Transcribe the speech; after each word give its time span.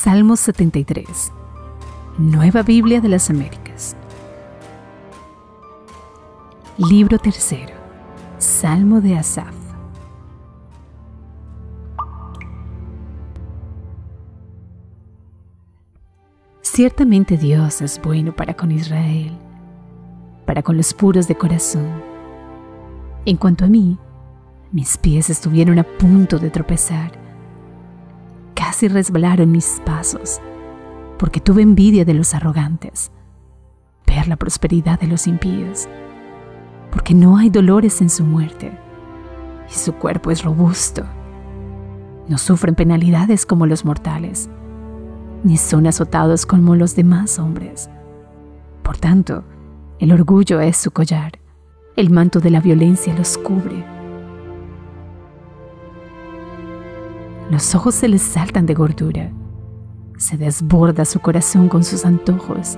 Salmo 0.00 0.36
73. 0.36 1.32
Nueva 2.18 2.62
Biblia 2.62 3.00
de 3.00 3.08
las 3.08 3.30
Américas. 3.30 3.96
Libro 6.76 7.18
tercero. 7.18 7.74
Salmo 8.38 9.00
de 9.00 9.16
Asaf. 9.16 9.52
Ciertamente 16.62 17.36
Dios 17.36 17.82
es 17.82 18.00
bueno 18.00 18.36
para 18.36 18.54
con 18.54 18.70
Israel, 18.70 19.36
para 20.46 20.62
con 20.62 20.76
los 20.76 20.94
puros 20.94 21.26
de 21.26 21.34
corazón. 21.34 21.90
En 23.24 23.36
cuanto 23.36 23.64
a 23.64 23.68
mí, 23.68 23.98
mis 24.70 24.96
pies 24.96 25.28
estuvieron 25.28 25.80
a 25.80 25.82
punto 25.82 26.38
de 26.38 26.50
tropezar. 26.50 27.27
Casi 28.78 28.86
resbalaron 28.86 29.50
mis 29.50 29.82
pasos, 29.84 30.40
porque 31.18 31.40
tuve 31.40 31.62
envidia 31.62 32.04
de 32.04 32.14
los 32.14 32.32
arrogantes, 32.32 33.10
ver 34.06 34.28
la 34.28 34.36
prosperidad 34.36 35.00
de 35.00 35.08
los 35.08 35.26
impíos, 35.26 35.88
porque 36.92 37.12
no 37.12 37.38
hay 37.38 37.50
dolores 37.50 38.00
en 38.02 38.08
su 38.08 38.22
muerte, 38.22 38.70
y 39.68 39.74
su 39.74 39.94
cuerpo 39.94 40.30
es 40.30 40.44
robusto. 40.44 41.02
No 42.28 42.38
sufren 42.38 42.76
penalidades 42.76 43.46
como 43.46 43.66
los 43.66 43.84
mortales 43.84 44.48
ni 45.42 45.56
son 45.56 45.88
azotados 45.88 46.46
como 46.46 46.76
los 46.76 46.94
demás 46.94 47.40
hombres. 47.40 47.90
Por 48.84 48.96
tanto, 48.96 49.42
el 49.98 50.12
orgullo 50.12 50.60
es 50.60 50.76
su 50.76 50.92
collar, 50.92 51.32
el 51.96 52.10
manto 52.10 52.38
de 52.38 52.50
la 52.50 52.60
violencia 52.60 53.12
los 53.12 53.38
cubre. 53.38 53.97
Los 57.50 57.74
ojos 57.74 57.94
se 57.94 58.08
les 58.08 58.22
saltan 58.22 58.66
de 58.66 58.74
gordura, 58.74 59.30
se 60.18 60.36
desborda 60.36 61.04
su 61.04 61.20
corazón 61.20 61.68
con 61.68 61.82
sus 61.82 62.04
antojos. 62.04 62.76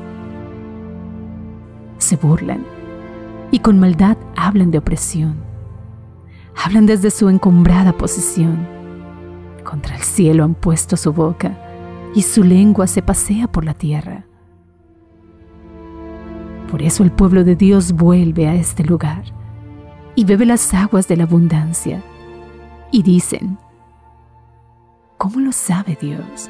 Se 1.98 2.16
burlan 2.16 2.64
y 3.50 3.58
con 3.58 3.80
maldad 3.80 4.16
hablan 4.36 4.70
de 4.70 4.78
opresión. 4.78 5.36
Hablan 6.62 6.86
desde 6.86 7.10
su 7.10 7.28
encumbrada 7.28 7.92
posición. 7.92 8.66
Contra 9.64 9.96
el 9.96 10.02
cielo 10.02 10.44
han 10.44 10.54
puesto 10.54 10.96
su 10.96 11.12
boca 11.12 11.58
y 12.14 12.22
su 12.22 12.44
lengua 12.44 12.86
se 12.86 13.02
pasea 13.02 13.50
por 13.50 13.64
la 13.64 13.74
tierra. 13.74 14.26
Por 16.70 16.82
eso 16.82 17.02
el 17.02 17.10
pueblo 17.10 17.42
de 17.42 17.56
Dios 17.56 17.92
vuelve 17.92 18.46
a 18.46 18.54
este 18.54 18.84
lugar 18.84 19.24
y 20.14 20.24
bebe 20.24 20.46
las 20.46 20.72
aguas 20.74 21.08
de 21.08 21.16
la 21.16 21.24
abundancia 21.24 22.02
y 22.92 23.02
dicen, 23.02 23.58
¿cómo 25.20 25.38
lo 25.40 25.52
sabe 25.52 25.98
Dios? 26.00 26.48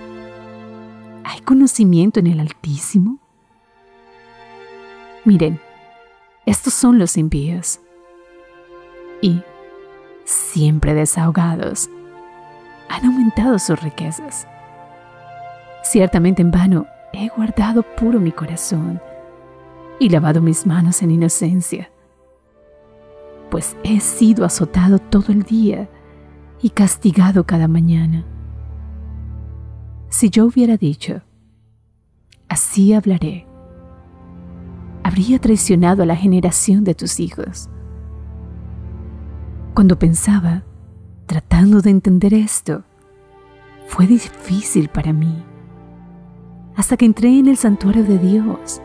¿Hay 1.25 1.41
conocimiento 1.41 2.21
en 2.21 2.29
el 2.29 2.39
Altísimo? 2.39 3.19
Miren, 5.25 5.61
estos 6.47 6.73
son 6.73 6.97
los 6.97 7.17
impíos 7.17 7.81
y, 9.21 9.43
siempre 10.25 10.95
desahogados, 10.95 11.91
han 12.89 13.07
aumentado 13.07 13.59
sus 13.59 13.83
riquezas 13.83 14.47
Ciertamente 15.83 16.41
en 16.41 16.53
vano 16.53 16.87
he 17.13 17.29
guardado 17.31 17.83
puro 17.83 18.21
mi 18.21 18.31
corazón 18.31 19.01
y 19.99 20.09
lavado 20.09 20.41
mis 20.41 20.65
manos 20.65 21.03
en 21.03 21.11
inocencia, 21.11 21.91
pues 23.51 23.77
he 23.83 23.99
sido 23.99 24.45
azotado 24.45 25.01
todo 25.01 25.33
el 25.33 25.43
día 25.43 25.89
y 26.63 26.71
castigado 26.71 27.45
cada 27.45 27.67
mañana. 27.67 28.25
Si 30.11 30.29
yo 30.29 30.45
hubiera 30.45 30.77
dicho, 30.77 31.23
así 32.49 32.93
hablaré, 32.93 33.47
habría 35.05 35.39
traicionado 35.39 36.03
a 36.03 36.07
la 36.07 36.17
generación 36.17 36.85
de 36.85 36.95
tus 36.95 37.21
hijos. 37.21 37.71
Cuando 39.73 39.99
pensaba, 39.99 40.65
tratando 41.27 41.81
de 41.81 41.91
entender 41.91 42.35
esto, 42.35 42.83
fue 43.87 44.07
difícil 44.07 44.89
para 44.89 45.13
mí 45.13 45.45
hasta 46.77 46.97
que 46.97 47.05
entré 47.05 47.39
en 47.39 47.47
el 47.47 47.57
santuario 47.57 48.05
de 48.05 48.19
Dios. 48.19 48.81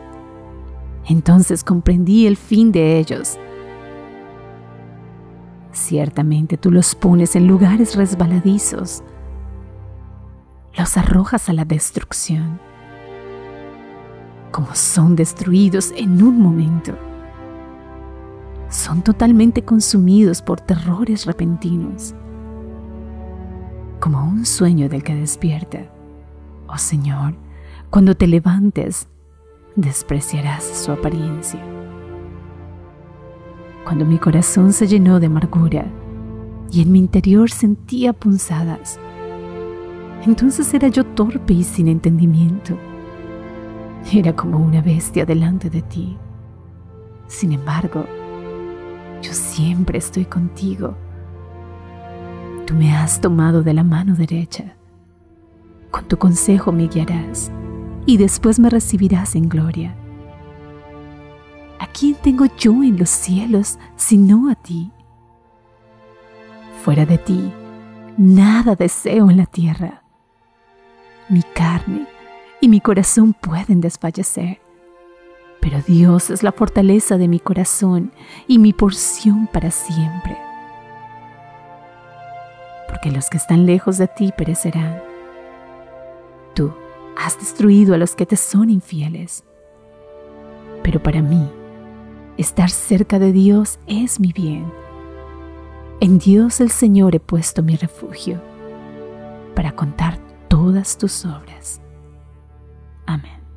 Entonces 1.08 1.64
comprendí 1.64 2.26
el 2.26 2.36
fin 2.36 2.70
de 2.70 2.98
ellos. 2.98 3.38
Ciertamente 5.72 6.56
tú 6.56 6.70
los 6.70 6.94
pones 6.94 7.36
en 7.36 7.46
lugares 7.46 7.96
resbaladizos, 7.96 9.02
los 10.76 10.96
arrojas 10.96 11.48
a 11.48 11.52
la 11.52 11.64
destrucción, 11.64 12.60
como 14.52 14.74
son 14.74 15.16
destruidos 15.16 15.92
en 15.96 16.22
un 16.22 16.40
momento. 16.40 16.96
Son 18.68 19.02
totalmente 19.02 19.64
consumidos 19.64 20.42
por 20.42 20.60
terrores 20.60 21.24
repentinos, 21.24 22.14
como 24.00 24.24
un 24.24 24.44
sueño 24.44 24.88
del 24.88 25.02
que 25.02 25.14
despierta. 25.14 25.90
Oh 26.68 26.78
Señor, 26.78 27.34
cuando 27.90 28.14
te 28.14 28.26
levantes, 28.26 29.08
despreciarás 29.76 30.64
su 30.64 30.92
apariencia. 30.92 31.60
Cuando 33.84 34.04
mi 34.04 34.18
corazón 34.18 34.72
se 34.72 34.88
llenó 34.88 35.20
de 35.20 35.26
amargura 35.26 35.86
y 36.72 36.82
en 36.82 36.92
mi 36.92 36.98
interior 36.98 37.50
sentía 37.50 38.12
punzadas, 38.12 38.98
entonces 40.24 40.72
era 40.74 40.88
yo 40.88 41.04
torpe 41.04 41.54
y 41.54 41.64
sin 41.64 41.88
entendimiento. 41.88 42.78
Era 44.12 44.34
como 44.34 44.58
una 44.58 44.80
bestia 44.80 45.26
delante 45.26 45.68
de 45.68 45.82
ti. 45.82 46.16
Sin 47.26 47.52
embargo, 47.52 48.06
yo 49.22 49.32
siempre 49.32 49.98
estoy 49.98 50.24
contigo. 50.24 50.96
Tú 52.66 52.74
me 52.74 52.94
has 52.94 53.20
tomado 53.20 53.62
de 53.62 53.74
la 53.74 53.84
mano 53.84 54.14
derecha. 54.14 54.76
Con 55.90 56.04
tu 56.04 56.16
consejo 56.16 56.72
me 56.72 56.88
guiarás 56.88 57.50
y 58.06 58.16
después 58.16 58.58
me 58.58 58.70
recibirás 58.70 59.34
en 59.34 59.48
gloria. 59.48 59.94
¿A 61.78 61.86
quién 61.88 62.14
tengo 62.14 62.46
yo 62.56 62.82
en 62.82 62.98
los 62.98 63.10
cielos 63.10 63.78
sino 63.96 64.50
a 64.50 64.54
ti? 64.54 64.90
Fuera 66.82 67.04
de 67.04 67.18
ti, 67.18 67.52
nada 68.16 68.76
deseo 68.76 69.30
en 69.30 69.36
la 69.36 69.46
tierra. 69.46 70.05
Mi 71.28 71.42
carne 71.42 72.06
y 72.60 72.68
mi 72.68 72.80
corazón 72.80 73.32
pueden 73.34 73.80
desfallecer, 73.80 74.60
pero 75.60 75.80
Dios 75.84 76.30
es 76.30 76.44
la 76.44 76.52
fortaleza 76.52 77.18
de 77.18 77.26
mi 77.26 77.40
corazón 77.40 78.12
y 78.46 78.60
mi 78.60 78.72
porción 78.72 79.48
para 79.52 79.72
siempre. 79.72 80.38
Porque 82.88 83.10
los 83.10 83.28
que 83.28 83.38
están 83.38 83.66
lejos 83.66 83.98
de 83.98 84.06
ti 84.06 84.32
perecerán. 84.36 85.02
Tú 86.54 86.72
has 87.16 87.38
destruido 87.40 87.94
a 87.94 87.98
los 87.98 88.14
que 88.14 88.26
te 88.26 88.36
son 88.36 88.70
infieles. 88.70 89.42
Pero 90.84 91.02
para 91.02 91.22
mí, 91.22 91.50
estar 92.36 92.70
cerca 92.70 93.18
de 93.18 93.32
Dios 93.32 93.80
es 93.88 94.20
mi 94.20 94.32
bien. 94.32 94.72
En 95.98 96.18
Dios 96.18 96.60
el 96.60 96.70
Señor 96.70 97.16
he 97.16 97.20
puesto 97.20 97.64
mi 97.64 97.74
refugio 97.74 98.40
para 99.56 99.72
contar 99.72 100.25
todas 100.56 100.96
tus 100.96 101.26
obras. 101.26 101.82
Amén. 103.04 103.35